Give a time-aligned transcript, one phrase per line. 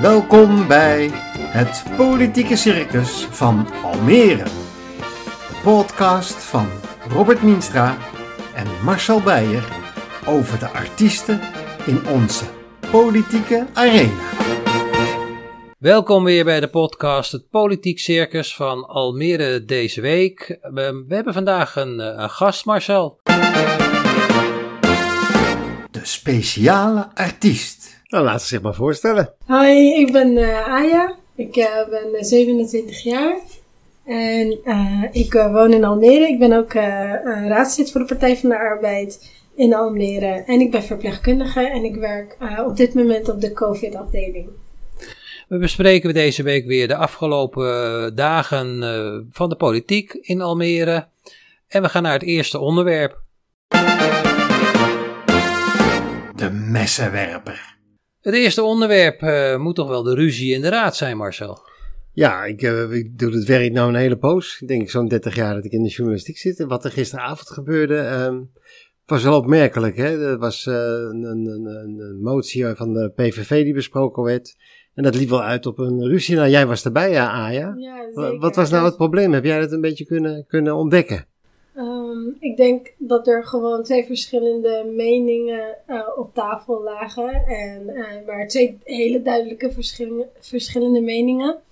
[0.00, 4.44] Welkom bij het Politieke Circus van Almere.
[4.44, 6.68] De podcast van
[7.08, 7.96] Robert Mienstra
[8.54, 9.64] en Marcel Beijer
[10.26, 11.40] over de artiesten
[11.86, 12.44] in onze
[12.90, 14.30] politieke arena.
[15.78, 20.58] Welkom weer bij de podcast Het Politiek Circus van Almere deze week.
[20.60, 23.20] We, we hebben vandaag een, eh, een gast, Marcel.
[25.90, 27.93] De speciale artiest.
[28.14, 29.34] Nou, laat ze zich maar voorstellen.
[29.46, 31.14] Hoi, ik ben eh, Aya.
[31.36, 33.36] Ik eh, ben eh, 27 jaar.
[34.04, 36.28] En eh, ik eh, woon in Almere.
[36.28, 40.42] Ik ben ook eh, eh, raadslid voor de Partij van de Arbeid in Almere.
[40.46, 44.48] En ik ben verpleegkundige en ik werk eh, op dit moment op de COVID-afdeling.
[45.48, 51.08] We bespreken deze week weer de afgelopen eh, dagen eh, van de politiek in Almere.
[51.68, 53.22] En we gaan naar het eerste onderwerp.
[56.34, 57.73] De messenwerper.
[58.24, 61.58] Het eerste onderwerp eh, moet toch wel de ruzie in de raad zijn, Marcel?
[62.12, 64.58] Ja, ik, eh, ik doe het werk nou een hele poos.
[64.60, 66.60] Ik denk zo'n 30 jaar dat ik in de journalistiek zit.
[66.60, 68.40] En wat er gisteravond gebeurde, ehm,
[69.06, 69.96] was wel opmerkelijk.
[69.96, 70.30] Hè?
[70.30, 74.56] Er was eh, een, een, een, een motie van de PVV die besproken werd.
[74.94, 76.36] En dat liep wel uit op een ruzie.
[76.36, 77.74] Nou, jij was erbij, ja, Aya.
[77.78, 79.32] Ja, Wa- Wat was nou het probleem?
[79.32, 81.26] Heb jij dat een beetje kunnen, kunnen ontdekken?
[82.14, 87.32] Ehm, ik denk dat er gewoon twee verschillende meningen eh, op tafel lagen.
[87.46, 91.62] En, eh, maar twee hele duidelijke verschillende, verschillende meningen.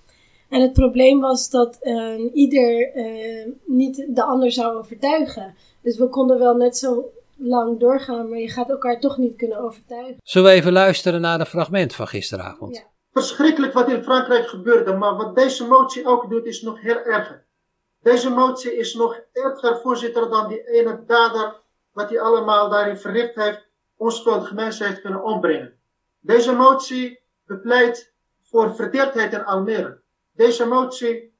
[0.53, 5.55] En het probleem was dat eh, ieder eh, niet de ander zou overtuigen.
[5.81, 9.57] Dus we konden wel net zo lang doorgaan, maar je gaat elkaar toch niet kunnen
[9.57, 10.15] overtuigen.
[10.23, 12.75] Zullen we even luisteren naar een fragment van gisteravond?
[12.75, 12.91] Ja.
[13.11, 17.42] verschrikkelijk wat in Frankrijk gebeurde, maar wat deze motie ook doet is nog heel erger.
[18.03, 21.55] Deze motie is nog erger, voorzitter, dan die ene dader
[21.91, 25.79] wat hij allemaal daarin verricht heeft, onschuldige mensen heeft kunnen ombrengen.
[26.19, 30.01] Deze motie bepleit voor verdeeldheid in Almere.
[30.33, 31.33] Deze motie,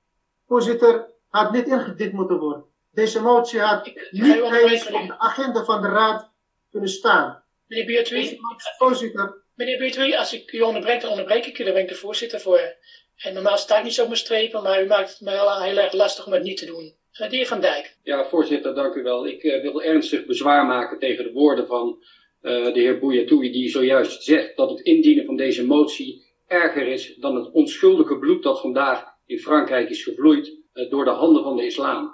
[0.48, 2.66] voorzitter, had niet ingediend moeten worden.
[2.92, 6.32] Deze motie had Ik, niet eens op de agenda van de raad
[6.72, 7.44] kunnen staan.
[7.68, 8.40] meneer motie,
[8.78, 11.64] voorzitter, Meneer Buurtwie, als ik u onderbreek, dan onderbreek ik u.
[11.64, 12.76] Daar ben ik de voorzitter voor.
[13.18, 15.62] En normaal sta ik niet zo op mijn strepen, maar u maakt het mij wel
[15.62, 16.94] heel erg lastig om het niet te doen.
[17.14, 17.98] Eh, De heer Van Dijk.
[18.04, 19.28] Ja, voorzitter, dank u wel.
[19.28, 22.04] Ik eh, wil ernstig bezwaar maken tegen de woorden van
[22.42, 27.16] eh, de heer Bouyatoui, die zojuist zegt dat het indienen van deze motie erger is
[27.16, 31.66] dan het onschuldige bloed dat vandaag in Frankrijk is gevloeid door de handen van de
[31.66, 32.12] islam.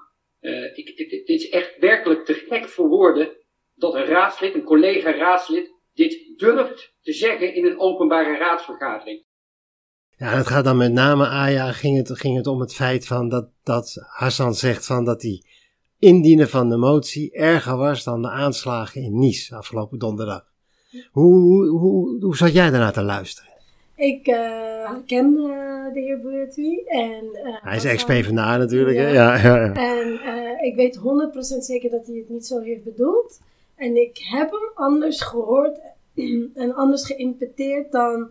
[0.73, 3.29] Ik, dit, is echt werkelijk te gek voor woorden
[3.75, 9.23] dat een raadslid, een collega-raadslid, dit durft te zeggen in een openbare raadsvergadering.
[10.19, 13.29] Ja, het gaat dan met name, Aya, ging het, ging het om het feit van
[13.29, 15.45] dat, dat Hassan zegt van dat die
[15.99, 20.45] indienen van de motie erger was dan de aanslagen in Nice afgelopen donderdag.
[21.11, 23.51] Hoe, hoe, hoe, hoe zat jij daarnaar te luisteren?
[23.95, 25.33] Ik eh, ken
[25.93, 26.89] de heer Buurtwie.
[26.89, 29.07] En, eh, Hij is ex-PVDA natuurlijk, hè?
[29.07, 29.37] Ja.
[29.37, 29.73] Ja, ja, ja.
[29.73, 31.01] En eh, ik weet 100%
[31.63, 33.39] zeker dat hij het niet zo heeft bedoeld.
[33.75, 35.79] En ik heb hem anders gehoord
[36.55, 38.29] en anders geïnterpreteerd dan,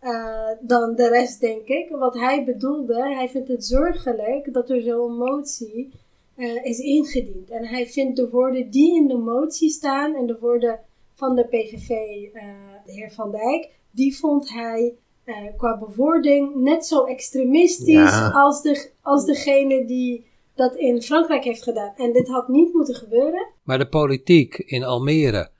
[0.00, 1.90] eh, dan de rest, denk ik.
[1.90, 5.90] Wat hij bedoelde, hij vindt het zorgelijk dat er zo'n motie
[6.36, 7.50] eh, is ingediend.
[7.50, 10.80] En hij vindt de woorden die in de motie staan en de woorden
[11.14, 12.42] van de PVV, eh,
[12.86, 14.94] de heer Van Dijk, die vond hij
[15.24, 18.30] eh, qua bewoording net zo extremistisch Ja.
[18.30, 20.24] als, de, als degene die
[20.54, 21.92] dat in Frankrijk heeft gedaan.
[21.96, 23.46] En dit had niet moeten gebeuren.
[23.62, 25.50] Maar de politiek in Almere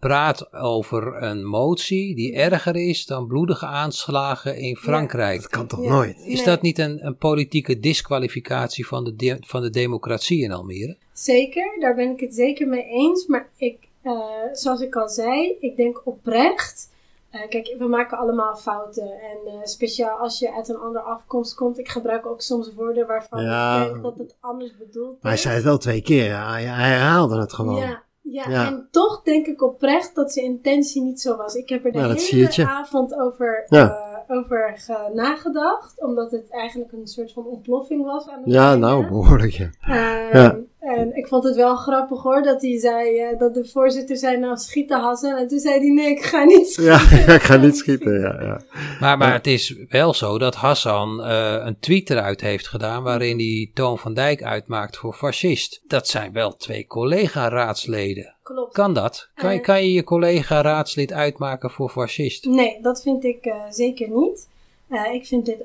[0.00, 5.40] praat over een motie die erger is dan bloedige aanslagen in Frankrijk.
[5.40, 5.88] Dat kan toch Ja.
[5.88, 6.16] nooit?
[6.18, 6.44] Is Nee.
[6.44, 10.96] dat niet een, een politieke disqualificatie van de, de- van de democratie in Almere?
[11.12, 13.26] Zeker, daar ben ik het zeker mee eens.
[13.26, 14.12] Maar ik, eh,
[14.52, 16.92] zoals ik al zei, ik denk oprecht.
[17.30, 19.02] eh, kijk, we maken allemaal fouten.
[19.12, 21.78] En eh, speciaal als je uit een andere afkomst komt.
[21.78, 23.82] Ik gebruik ook soms woorden waarvan Ja.
[23.84, 25.22] ik denk dat het anders bedoeld is.
[25.22, 26.50] Maar hij zei het wel twee keer, ja.
[26.52, 27.76] Hij, hij herhaalde het gewoon.
[27.76, 28.66] Ja, ja, Ja.
[28.66, 31.54] en toch denk ik oprecht dat zijn intentie niet zo was.
[31.54, 33.90] Ik heb er de Nou, hele avond over, Ja.
[34.26, 36.02] eh, over ge- nagedacht.
[36.02, 38.28] Omdat het eigenlijk een soort van ontploffing was.
[38.28, 38.86] Aan het Ja, einde.
[38.86, 39.68] nou, behoorlijk, ja.
[39.80, 40.56] Ehm, Ja.
[40.84, 44.36] En ik vond het wel grappig hoor, dat hij zei, eh, dat de voorzitter zei,
[44.36, 45.36] nou schieten Hassan.
[45.36, 47.18] En toen zei hij, nee, ik ga niet schieten.
[47.26, 48.40] Ja, ik ga niet schieten, ja.
[48.42, 48.60] ja.
[49.00, 49.34] Maar, maar Ja.
[49.34, 53.98] het is wel zo dat Hassan eh, een tweet eruit heeft gedaan waarin hij Toon
[53.98, 55.80] van Dijk uitmaakt voor fascist.
[55.86, 58.34] Dat zijn wel twee collega-raadsleden.
[58.42, 58.72] Klopt.
[58.72, 59.28] Kan dat?
[59.34, 59.64] Kan, je- Eh.
[59.64, 62.44] kan je je collega-raadslid uitmaken voor fascist?
[62.44, 64.48] Nee, dat vind ik eh, zeker niet.
[64.88, 65.58] Eh, ik vind dit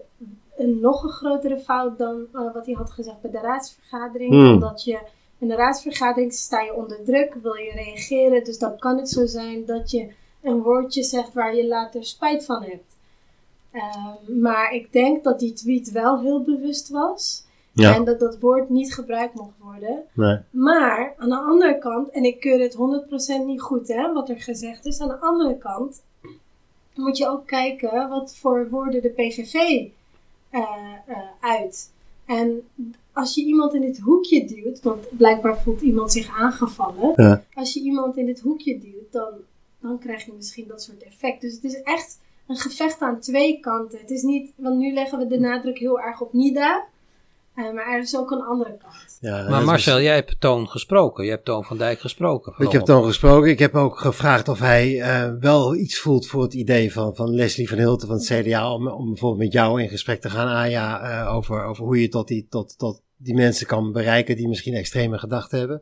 [0.59, 4.31] een nog een grotere fout dan eh, wat hij had gezegd bij de raadsvergadering.
[4.31, 4.53] Hmm.
[4.53, 4.99] Omdat je
[5.39, 8.43] in de raadsvergadering sta je onder druk, wil je reageren.
[8.43, 10.09] Dus dan kan het zo zijn dat je
[10.41, 12.97] een woordje zegt waar je later spijt van hebt.
[13.71, 17.47] Ehm, maar ik denk dat die tweet wel heel bewust was.
[17.71, 17.95] Ja.
[17.95, 20.03] En dat dat woord niet gebruikt mocht worden.
[20.13, 20.37] Nee.
[20.49, 24.41] Maar aan de andere kant, en ik keur het 100% niet goed hè, wat er
[24.41, 24.99] gezegd is.
[24.99, 26.03] Aan de andere kant
[26.95, 29.87] moet je ook kijken wat voor woorden de PVV
[30.49, 30.61] eh,
[31.05, 31.91] eh, uit.
[32.25, 32.67] En
[33.13, 37.13] als je iemand in dit hoekje duwt, want blijkbaar voelt iemand zich aangevallen.
[37.15, 37.43] Ja.
[37.53, 39.33] Als je iemand in dit hoekje duwt, dan,
[39.79, 41.41] dan krijg je misschien dat soort effect.
[41.41, 43.99] Dus het is echt een gevecht aan twee kanten.
[43.99, 46.87] Het is niet, want nu leggen we de nadruk heel erg op NIDA.
[47.67, 49.17] Eh, maar er is ook een andere kant.
[49.19, 51.23] Ja, Maar is- Marcel, jij hebt Toon gesproken.
[51.25, 52.53] Je hebt Toon van Dijk gesproken.
[52.65, 53.49] Ik heb Toon gesproken.
[53.49, 57.35] Ik heb ook gevraagd of hij eh, wel iets voelt voor het idee van, van
[57.35, 58.73] Leslie van Hilten van het CDA.
[58.73, 62.09] Om, om bijvoorbeeld met jou in gesprek te gaan, Aya, eh, over, over hoe je
[62.09, 65.81] tot die, tot, tot die mensen kan bereiken die misschien extreme gedachten hebben.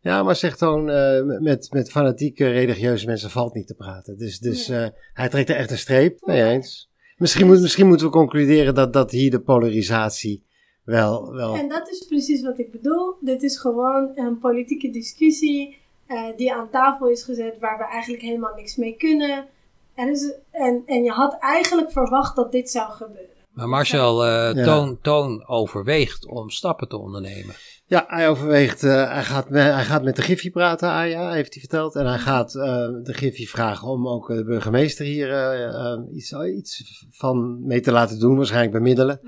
[0.00, 4.16] Ja, maar zegt Toon, eh, met, met fanatieke religieuze mensen valt niet te praten.
[4.16, 6.20] Dus, dus eh, hij trekt er echt een streep.
[6.26, 6.90] Nee eens.
[7.16, 10.44] Misschien, moet, misschien moeten we concluderen dat, dat hier de polarisatie
[10.84, 11.34] wel...
[11.34, 13.14] wel En dat is precies wat ik bedoel.
[13.20, 18.22] Dit is gewoon een politieke discussie eh, die aan tafel is gezet waar we eigenlijk
[18.22, 19.46] helemaal niks mee kunnen.
[19.94, 23.31] Is, en, en je had eigenlijk verwacht dat dit zou gebeuren.
[23.52, 24.64] Maar Marcel, eh, Ja.
[24.64, 27.54] Toon, Toon overweegt om stappen te ondernemen.
[27.86, 31.52] Ja, hij overweegt, eh, hij, gaat met, hij gaat met de Giffy praten, Aya, heeft
[31.52, 31.94] hij verteld.
[31.94, 32.62] En hij gaat eh,
[33.02, 37.92] de Giffy vragen om ook de burgemeester hier eh, eh, iets, iets van mee te
[37.92, 39.20] laten doen, waarschijnlijk bemiddelen.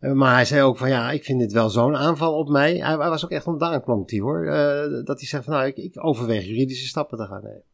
[0.00, 0.14] Ja.
[0.14, 2.76] Maar hij zei ook van ja, ik vind dit wel zo'n aanval op mij.
[2.76, 4.46] Hij, hij was ook echt ontdaan, klonk hij hoor.
[4.46, 7.64] Eh, dat hij zegt van nou, ik, ik overweeg juridische stappen te gaan nemen.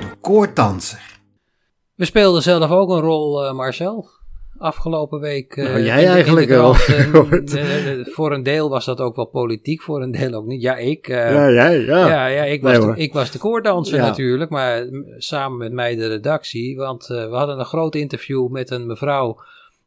[0.00, 1.22] De koorddanser.
[1.94, 4.08] We speelden zelf ook een rol, eh, Marcel.
[4.58, 5.56] Afgelopen week.
[5.56, 10.02] eh, Nou, jij eigenlijk wel, eh, voor een deel was dat ook wel politiek, voor
[10.02, 10.62] een deel ook niet.
[10.62, 11.08] Ja, ik.
[11.08, 12.08] eh, ja, jij, ja.
[12.08, 14.06] Ja, ja, ik, Nee, was de, ik was de koordanser Ja.
[14.06, 14.84] natuurlijk, maar
[15.18, 16.76] samen met mij de redactie.
[16.76, 19.38] Want eh, we hadden een groot interview met een mevrouw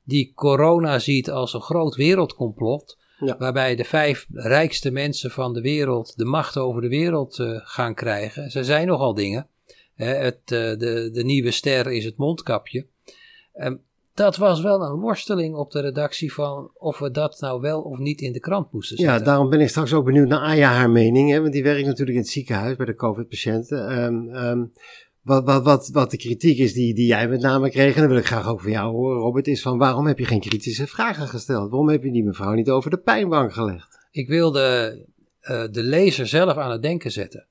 [0.03, 2.97] die corona ziet als een groot wereldcomplot.
[3.19, 3.35] Ja.
[3.39, 8.51] Waarbij de vijf rijkste mensen van de wereld de macht over de wereld gaan krijgen.
[8.51, 9.47] Ze zijn nogal dingen.
[10.05, 12.85] Het, eh, de, de nieuwe ster is het mondkapje.
[13.53, 13.75] Ehm,
[14.13, 17.97] dat was wel een worsteling op de redactie van of we dat nou wel of
[17.97, 19.15] niet in de krant moesten zetten.
[19.15, 21.31] Ja, daarom ben ik straks ook benieuwd naar Aya haar mening.
[21.31, 23.89] Hè, want die werkt natuurlijk in het ziekenhuis bij de COVID-patiënten.
[23.89, 24.65] Ehm, ehm,
[25.21, 28.09] wat, wat, wat, wat de kritiek is die, die jij met name kreeg, en dat
[28.09, 30.87] wil ik graag ook van jou horen, Robert, is van waarom heb je geen kritische
[30.87, 31.69] vragen gesteld?
[31.69, 33.97] Waarom heb je die mevrouw niet over de pijnbank gelegd?
[34.11, 34.97] Ik wilde
[35.39, 37.45] eh, de lezer zelf aan het denken zetten.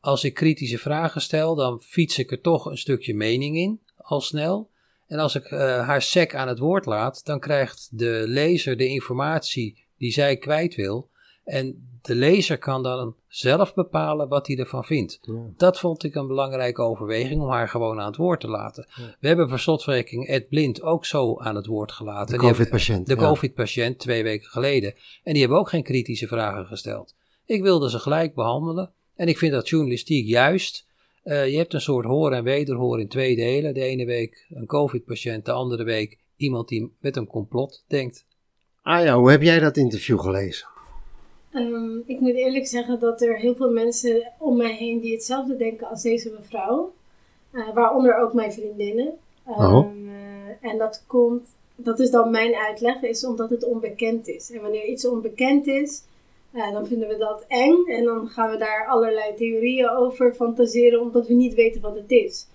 [0.00, 4.20] Als ik kritische vragen stel, dan fiets ik er toch een stukje mening in, al
[4.20, 4.70] snel.
[5.06, 8.86] En als ik eh, haar sec aan het woord laat, dan krijgt de lezer de
[8.86, 11.10] informatie die zij kwijt wil.
[11.44, 15.20] En de lezer kan dan zelf bepalen wat hij ervan vindt.
[15.56, 18.86] Dat vond ik een belangrijke overweging om haar gewoon aan het woord te laten.
[19.20, 22.38] We hebben per slotverrekening Ed Blind ook zo aan het woord gelaten.
[22.38, 23.06] De COVID-patiënt.
[23.06, 23.20] de ja.
[23.20, 24.94] COVID-patiënt twee weken geleden.
[25.22, 27.14] En die hebben ook geen kritische vragen gesteld.
[27.44, 28.92] Ik wilde ze gelijk behandelen.
[29.18, 30.86] En ik vind dat journalistiek juist.
[31.22, 33.74] eh, je hebt een soort hoor en wederhoor in twee delen.
[33.74, 38.24] De ene week een COVID-patiënt, de andere week iemand die met een complot denkt.
[38.82, 40.68] Aya, hoe heb jij dat interview gelezen?
[41.52, 45.56] Ehm, ik moet eerlijk zeggen dat er heel veel mensen om mij heen die hetzelfde
[45.56, 46.92] denken als deze mevrouw.
[47.50, 49.12] Eh, waaronder ook mijn vriendinnen.
[49.46, 49.86] Ehm, Oh.
[50.60, 54.50] eh, en dat komt, dat is dan mijn uitleg, is omdat het onbekend is.
[54.50, 56.02] En wanneer iets onbekend is,
[56.52, 57.84] dan vinden we dat eng.
[57.86, 62.10] En dan gaan we daar allerlei theorieën over fantaseren, omdat we niet weten wat het
[62.10, 62.46] is.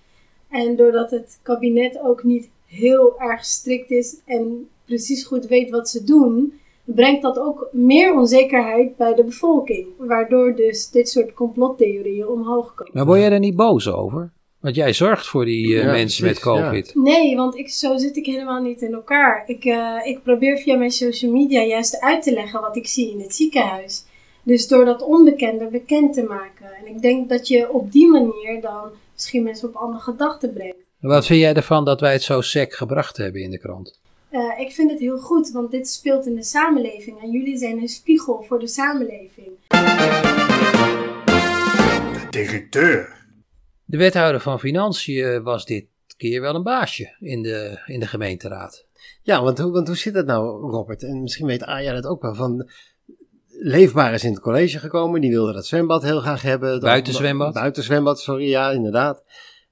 [0.48, 5.88] En doordat het kabinet ook niet heel erg strikt is en precies goed weet wat
[5.88, 9.86] ze doen, brengt dat ook meer onzekerheid bij de bevolking.
[9.98, 12.92] Waardoor dus dit soort complottheorieën omhoog komen.
[12.94, 14.32] Maar word jij er niet boos over?
[14.64, 16.42] Want jij zorgt voor die eh, Ja, mensen met ja.
[16.42, 16.94] COVID.
[16.94, 19.44] Nee, want ik, zo zit ik helemaal niet in elkaar.
[19.46, 23.10] Ik, eh, ik probeer via mijn social media juist uit te leggen wat ik zie
[23.10, 24.04] in het ziekenhuis.
[24.42, 26.66] Dus door dat onbekende bekend te maken.
[26.80, 30.76] En ik denk dat je op die manier dan misschien mensen op andere gedachten brengt.
[31.00, 34.00] Wat vind jij ervan dat wij het zo sec gebracht hebben in de krant?
[34.28, 37.22] Eh, ik vind het heel goed, want dit speelt in de samenleving.
[37.22, 39.48] En jullie zijn een spiegel voor de samenleving.
[42.12, 43.23] De directeur.
[43.84, 45.84] De wethouder van Financiën was dit
[46.16, 48.84] keer wel een baasje in de, in de gemeenteraad.
[49.22, 51.02] Ja, want, hoe- want hoe zit dat nou, Robert?
[51.02, 52.34] En misschien weet Aya dat ook wel.
[52.34, 52.70] Van,
[53.58, 55.20] Leefbaar is in het college gekomen.
[55.20, 56.70] Die wilde dat zwembad heel graag hebben.
[56.70, 57.52] Dat- Buitenzwembad.
[57.54, 58.48] Buitenzwembad, sorry.
[58.48, 59.22] Ja, inderdaad.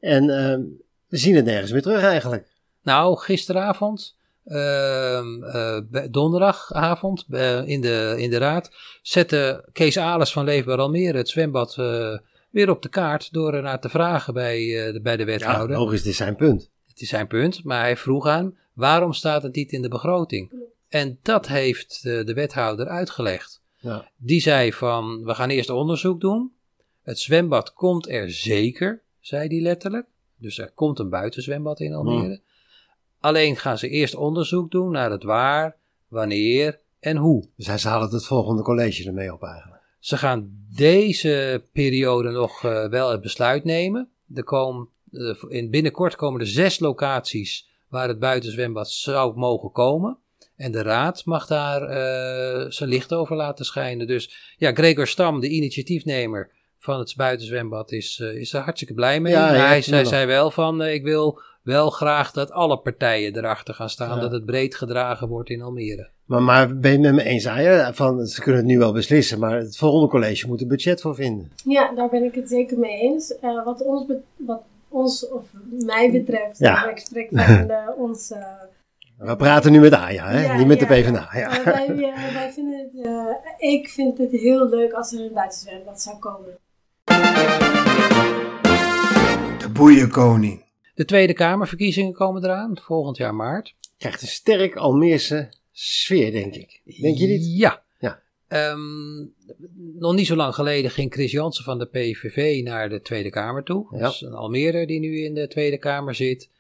[0.01, 0.61] En ehm,
[1.09, 2.47] we zien het nergens meer terug eigenlijk.
[2.83, 5.79] Nou, gisteravond, ehm, eh,
[6.11, 8.71] donderdagavond eh, in, de, in de raad,
[9.03, 12.19] zette Kees Alers van Leefbaar Almere het zwembad eh,
[12.53, 15.77] weer op de kaart door ernaar te vragen bij, eh, de, bij de Ja, wethouder.
[15.77, 16.71] logisch, dit is zijn punt.
[16.87, 20.53] Het is zijn punt, maar hij vroeg aan waarom staat het niet in de begroting?
[20.89, 23.63] En dat heeft eh, de wethouder uitgelegd.
[23.77, 24.11] Ja.
[24.17, 26.53] Die zei van, we gaan eerst onderzoek doen.
[27.03, 30.07] Het zwembad komt er zeker, zei hij letterlijk.
[30.37, 32.41] Dus er komt een buitenzwembad in Almere.
[33.21, 35.77] Alleen gaan ze eerst onderzoek doen naar het waar,
[36.09, 37.49] wanneer en hoe.
[37.57, 39.72] Dus hij halen het volgende college ermee op eigenlijk.
[40.03, 44.09] Ze gaan deze periode nog eh, wel het besluit nemen.
[44.35, 50.19] Er komen, eh, in binnenkort komen er zes locaties waar het buitenzwembad zou mogen komen.
[50.57, 54.07] En de raad mag daar eh, zijn licht over laten schijnen.
[54.07, 59.33] Dus ja, Gregor Stam, de initiatiefnemer van het buitenzwembad, is, is er hartstikke blij mee.
[59.33, 63.37] Ja, maar ja, hij ik zei, wel van, ik wil wel graag dat alle partijen
[63.37, 64.15] erachter gaan staan.
[64.15, 64.21] Ja.
[64.21, 66.09] Dat het breed gedragen wordt in Almere.
[66.25, 67.93] Maar, maar ben je het met me eens, Aya?
[67.95, 71.15] Van, ze kunnen het nu wel beslissen, maar het volgende college moet er budget voor
[71.15, 71.53] vinden.
[71.65, 73.39] Ja, daar ben ik het zeker mee eens.
[73.39, 75.45] Eh, wat, ons be- wat ons, of
[75.85, 76.89] mij betreft, Ja.
[76.91, 78.31] ik spreek van eh, ons...
[78.31, 78.39] eh,
[79.19, 80.45] We praten nu met Aya, hè?
[80.45, 81.29] Ja, niet met ja, de PvdA.
[81.33, 81.63] Ja.
[81.65, 86.03] wij, eh, wij vinden het, eh, ik vind het heel leuk als er een buitenzwembad
[86.03, 86.57] zou komen.
[89.59, 90.63] De boeienkoning.
[91.03, 93.75] De Tweede Kamerverkiezingen komen eraan, volgend jaar maart.
[93.99, 96.81] Krijgt een sterk Almeerse sfeer, denk ik.
[97.01, 97.59] Denk je niet?
[97.59, 97.83] Ja.
[97.99, 98.23] Ja.
[98.49, 99.19] Ehm,
[99.99, 103.65] nog niet zo lang geleden ging Chris Jansen van de PVV naar de Tweede Kamer
[103.65, 103.87] toe.
[103.91, 103.99] Ja.
[103.99, 106.51] Dat is een Almere die nu in de Tweede Kamer zit.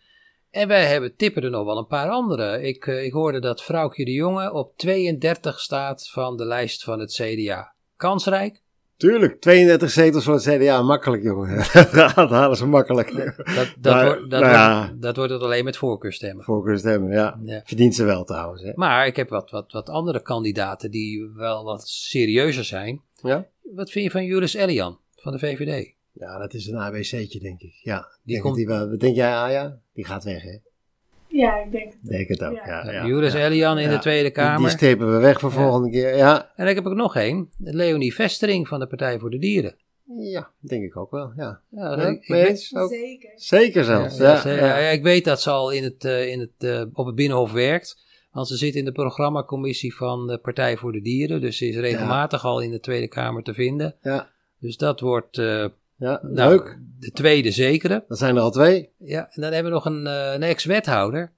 [0.50, 2.62] En wij hebben, tippen er nog wel een paar andere.
[2.62, 7.00] Ik, eh, ik hoorde dat Vrouwtje de Jonge op 32 staat van de lijst van
[7.00, 7.75] het CDA.
[7.96, 8.62] Kansrijk?
[9.02, 11.56] Tuurlijk, 32 zetels voor het CDA, makkelijk jongen.
[12.14, 13.14] dat halen ze makkelijk.
[13.14, 14.78] Dat, dat, Maar, wordt, dat, nou ja.
[14.87, 16.44] wordt, dat wordt het alleen met voorkeurstemmen.
[16.44, 17.40] Voorkeurstemmen, ja.
[17.44, 17.62] Ja.
[17.64, 18.73] Verdient ze wel trouwens, hè.
[18.75, 23.00] Maar ik heb wat, wat, wat andere kandidaten die wel wat serieuzer zijn.
[23.23, 23.47] Ja?
[23.62, 25.92] Wat vind je van Julius Elian van de VVD?
[26.12, 27.73] Ja, dat is een ABC'tje, denk ik.
[27.82, 29.78] Ja, Die denk komt- die wel, wat denk jij, Aya?
[29.94, 30.56] Die gaat weg, hè?
[31.33, 31.99] Ja, ik denk het.
[32.11, 32.85] Denk het ook, Ja.
[32.93, 33.05] ja.
[33.07, 33.35] Ja.
[33.47, 33.95] Elian in Ja.
[33.95, 34.59] de Tweede Kamer.
[34.61, 35.57] die strepen we weg voor Ja.
[35.57, 36.17] volgende keer.
[36.17, 37.51] Ja, En ik heb ook nog één.
[37.59, 39.75] Leonie Vestering van de Partij voor de Dieren.
[40.19, 41.61] ja, denk ik ook wel, ja.
[41.71, 42.71] Ja, Ja, ik, weet-?
[42.75, 42.91] Ook.
[42.91, 43.31] Zeker.
[43.35, 44.41] Zeker zelfs, ja, ja.
[44.41, 44.79] ze- ja.
[44.79, 47.53] ja, ik weet dat ze al in het, eh, in het, eh, op het Binnenhof
[47.53, 48.11] werkt.
[48.33, 51.41] Want ze zit in de programmacommissie van de Partij voor de Dieren.
[51.41, 53.95] Dus ze is regelmatig al in de Tweede Kamer te vinden.
[54.03, 55.65] Ja, Dus dat wordt eh,
[56.02, 56.78] ja, nou, leuk.
[56.99, 58.04] de tweede zekere.
[58.09, 58.90] Dat zijn er al twee.
[58.99, 61.32] Ja, en dan hebben we nog een, eh, een ex-wethouder.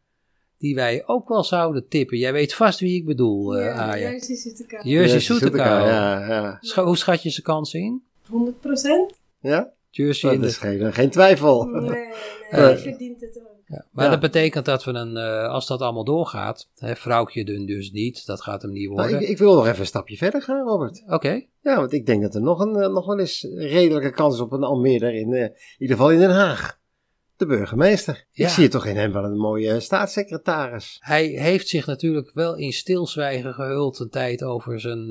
[0.58, 2.18] Die wij ook wel zouden tippen.
[2.18, 4.10] Jij weet vast wie ik bedoel, eh ja, Aja.
[4.10, 4.80] Jerzy Soeteka.
[4.82, 5.86] Jerzy Jerzy Soeteka.
[5.86, 8.02] Ja, Hoe schat je zijn kansen in?
[8.28, 9.12] 100 procent?
[9.40, 11.64] Ja, Jersey dat in de is geen, geen twijfel.
[11.64, 12.04] Nee, nee,
[12.50, 12.58] Eh.
[12.58, 13.53] hij verdient het ook.
[13.66, 14.10] Ja, maar Ja.
[14.10, 18.26] dat betekent dat we een, eh, als dat allemaal doorgaat, hè, vrouwtje dun dus niet,
[18.26, 19.20] dat gaat hem niet Nou, worden.
[19.22, 21.02] ik, ik wil nog even een stapje verder gaan, Robert.
[21.06, 24.34] Oké, Ja, want ik denk dat er nog, een, eh, nog wel eens redelijke kans
[24.34, 26.82] is op een Almere, in, eh, in ieder geval in Den Haag.
[27.36, 28.24] De burgemeester.
[28.30, 28.44] Ja.
[28.46, 30.96] Ik zie toch in hem wel een mooie staatssecretaris.
[31.00, 35.08] hij heeft zich natuurlijk wel in stilzwijgen gehuld een tijd over zijn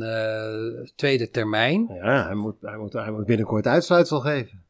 [0.96, 1.90] tweede termijn.
[1.94, 4.63] Ja, hij moet, hij moet, hij moet binnenkort uitsluitsel geven.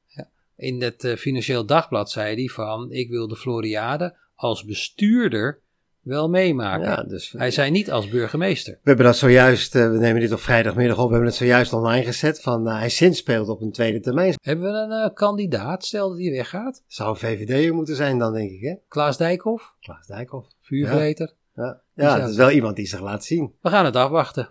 [0.63, 5.61] In het eh, Financieel Dagblad zei hij van, ik wil de Floriade als bestuurder
[6.01, 6.87] wel meemaken.
[6.87, 8.73] Ja, dus Hij zei niet als burgemeester.
[8.73, 11.73] we hebben dat zojuist, eh, we nemen dit op vrijdagmiddag op, we hebben het zojuist
[11.73, 14.33] online gezet van eh, hij zinspeelt op een tweede termijn.
[14.41, 16.83] Hebben we een eh, kandidaat, stel dat hij weggaat?
[16.87, 18.73] Zou VVD'er moeten zijn dan, denk ik, hè?
[18.87, 20.47] Klaas Dijkhoff, Klaas Dijkhoff.
[20.61, 21.33] vuurvreter.
[21.55, 23.53] Ja, ja het is wel iemand die zich laat zien.
[23.61, 24.49] We gaan het afwachten.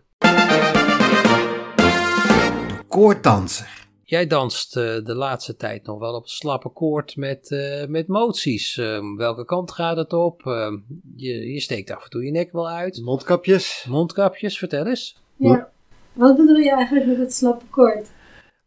[3.22, 3.91] De.
[4.12, 8.08] Jij danst eh, de laatste tijd nog wel op een slappe koord met, eh, met
[8.08, 8.78] moties.
[8.78, 10.46] Ehm, welke kant gaat het op?
[10.46, 10.76] Ehm,
[11.16, 13.00] je, je steekt af en toe je nek wel uit.
[13.02, 13.86] Mondkapjes.
[13.88, 15.22] Mondkapjes, vertel eens.
[15.36, 15.70] Ja.
[16.12, 18.10] Wat bedoel je eigenlijk met het slappe koord?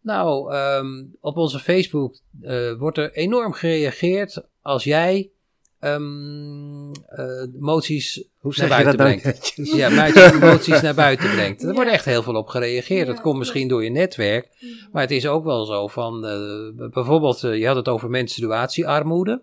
[0.01, 5.31] Nou, ehm, op onze Facebook eh, wordt er enorm gereageerd als jij
[5.79, 7.25] ehm, eh,
[7.59, 9.53] moties Hoe naar buiten brengt.
[9.75, 11.61] Ja, moties- moties naar buiten brengt.
[11.61, 11.73] Er Ja.
[11.73, 13.07] wordt echt heel veel op gereageerd.
[13.07, 14.47] Ja, dat komt misschien door je netwerk.
[14.91, 19.41] Maar het is ook wel zo van, eh, bijvoorbeeld, eh, je had het over menstruatiearmoede.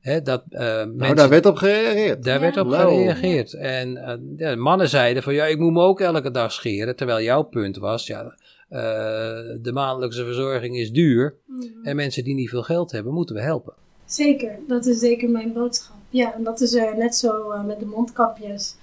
[0.00, 2.24] Hè, dat, eh, Nou, mensen, daar werd op gereageerd.
[2.24, 2.40] daar Ja.
[2.40, 3.52] werd op gereageerd.
[3.54, 4.00] En
[4.36, 6.96] ja, mannen zeiden van, ja, ik moet me ook elke dag scheren.
[6.96, 8.34] Terwijl jouw punt was, ja,
[8.68, 8.80] eh,
[9.60, 11.34] de maandelijkse verzorging is duur.
[11.46, 11.62] Mhm.
[11.82, 13.74] En mensen die niet veel geld hebben, moeten we helpen.
[14.12, 15.96] Zeker, dat is zeker mijn boodschap.
[16.08, 18.76] Ja, en dat is eh, net zo eh, met de mondkapjes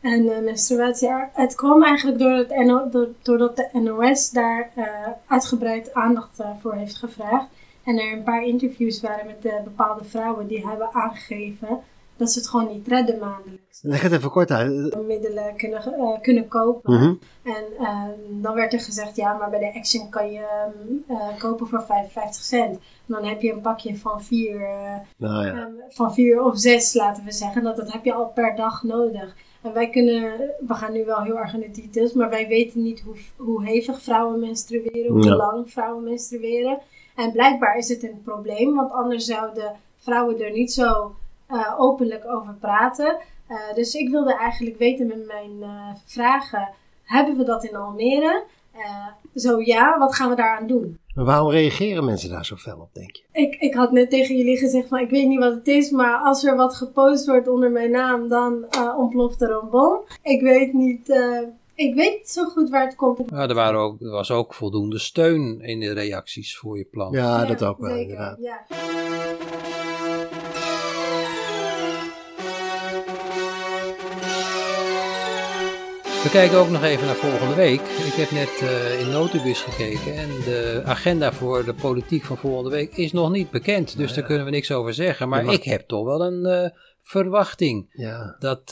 [0.00, 1.08] en eh, menstruatie.
[1.32, 4.70] Het kwam eigenlijk door het NO, door, doordat de NOS daar
[5.26, 7.46] uitgebreid aandacht voor heeft gevraagd.
[7.84, 11.82] En er een paar interviews waren met bepaalde vrouwen die hebben aangegeven
[12.22, 13.80] dat ze het gewoon niet redden maandelijks.
[13.82, 15.02] Leg het even kort uit.
[15.06, 16.92] Middelen kunnen, eh, kunnen kopen.
[16.94, 17.14] Mhm.
[17.42, 20.46] En eh, dan werd er gezegd, ja, maar bij de Action kan je
[21.08, 22.74] eh, kopen voor 55 cent.
[22.76, 25.52] En dan heb je een pakje van vier, eh, Nou ja.
[25.52, 27.62] ehm, van vier of zes, laten we zeggen.
[27.62, 29.34] Dat, dat heb je al per dag nodig.
[29.62, 30.22] En wij kunnen,
[30.66, 33.64] we gaan nu wel heel erg in de details, maar wij weten niet hoe, hoe
[33.64, 35.36] hevig vrouwen menstrueren, hoe Ja.
[35.36, 36.78] lang vrouwen menstrueren.
[37.16, 41.14] En blijkbaar is het een probleem, want anders zouden vrouwen er niet zo
[41.52, 43.16] eh, openlijk over praten.
[43.46, 46.68] Eh, dus ik wilde eigenlijk weten met mijn eh, vragen,
[47.04, 48.44] hebben we dat in Almere?
[48.72, 50.98] Eh, zo ja, wat gaan we daaraan doen?
[51.14, 53.22] Maar waarom reageren mensen daar zo fel op, denk je?
[53.32, 56.18] Ik, ik had net tegen jullie gezegd, maar ik weet niet wat het is, maar
[56.18, 60.00] als er wat gepost wordt onder mijn naam, dan eh, ontploft er een bom.
[60.22, 61.40] Ik weet niet, eh,
[61.74, 63.30] ik weet niet zo goed waar het komt.
[63.30, 67.12] Ja, er, waren ook, er was ook voldoende steun in de reacties voor je plan.
[67.12, 68.38] Ja, dat ook wel, zeker, inderdaad.
[68.40, 68.64] Ja.
[76.22, 77.80] We kijken ook nog even naar volgende week.
[77.80, 82.70] Ik heb net eh, in Notubus gekeken en de agenda voor de politiek van volgende
[82.70, 83.96] week is nog niet bekend.
[83.96, 85.28] Dus daar kunnen we niks over zeggen.
[85.28, 88.36] Maar mag- ik heb toch wel een eh, verwachting Ja.
[88.38, 88.70] dat eh,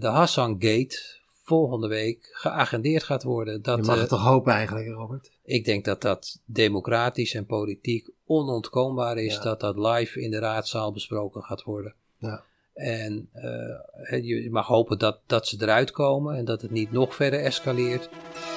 [0.00, 3.62] de Hassan Gate volgende week geagendeerd gaat worden.
[3.62, 5.30] Dat, Je mag het toch hopen eigenlijk, Robert?
[5.44, 9.42] Ik denk dat dat democratisch en politiek onontkoombaar is Ja.
[9.42, 11.94] dat dat live in de raadzaal besproken gaat worden.
[12.18, 12.42] Ja.
[12.80, 17.14] En eh, je mag hopen dat, dat ze eruit komen en dat het niet nog
[17.14, 18.08] verder escaleert.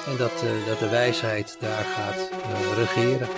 [0.06, 3.28] En dat, eh, dat de wijsheid daar gaat eh, regeren.